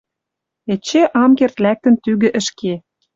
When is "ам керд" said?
1.23-1.57